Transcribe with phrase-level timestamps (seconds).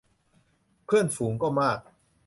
[0.85, 1.79] เพื่อนฝูงก็มาก